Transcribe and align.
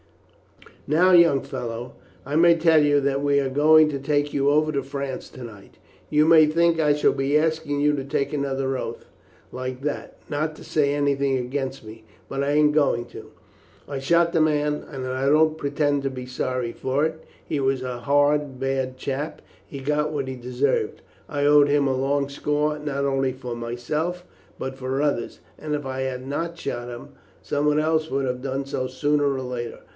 "Now, 0.87 1.11
young 1.11 1.43
fellow, 1.43 1.93
I 2.25 2.35
may 2.35 2.55
tell 2.55 2.81
you 2.83 2.99
that 3.01 3.21
we 3.21 3.39
are 3.39 3.49
going 3.51 3.87
to 3.89 3.99
take 3.99 4.33
you 4.33 4.49
over 4.49 4.71
to 4.71 4.81
France 4.81 5.29
to 5.29 5.43
night. 5.43 5.77
You 6.09 6.25
may 6.25 6.47
think 6.47 6.79
I 6.79 6.93
shall 6.95 7.13
be 7.13 7.37
asking 7.37 7.81
you 7.81 7.93
to 7.95 8.03
take 8.03 8.33
another 8.33 8.75
oath, 8.79 9.05
like 9.51 9.81
that, 9.81 10.17
not 10.27 10.55
to 10.55 10.63
say 10.63 10.91
anything 10.95 11.37
against 11.37 11.83
me, 11.85 12.03
but 12.27 12.43
I 12.43 12.49
ain't 12.53 12.73
going 12.73 13.05
to. 13.09 13.27
I 13.87 13.99
shot 13.99 14.33
the 14.33 14.41
man, 14.41 14.83
and 14.91 15.05
I 15.05 15.27
don't 15.27 15.55
pretend 15.55 16.01
to 16.01 16.09
be 16.09 16.25
sorry 16.25 16.71
for 16.71 17.05
it. 17.05 17.23
He 17.45 17.59
was 17.59 17.83
a 17.83 17.99
hard, 17.99 18.59
bad 18.59 18.97
chap, 18.97 19.41
and 19.69 19.79
he 19.79 19.85
got 19.85 20.11
what 20.11 20.27
he 20.27 20.35
deserved. 20.35 21.03
I 21.29 21.45
owed 21.45 21.69
him 21.69 21.87
a 21.87 21.95
long 21.95 22.27
score, 22.27 22.79
not 22.79 23.05
only 23.05 23.33
for 23.33 23.55
myself, 23.55 24.25
but 24.57 24.75
for 24.75 24.99
others, 24.99 25.41
and 25.59 25.75
if 25.75 25.85
I 25.85 26.01
had 26.01 26.27
not 26.27 26.57
shot 26.57 26.89
him, 26.89 27.09
someone 27.43 27.79
else 27.79 28.09
would 28.09 28.25
have 28.25 28.41
done 28.41 28.65
so 28.65 28.87
sooner 28.87 29.31
or 29.31 29.41
later. 29.43 29.81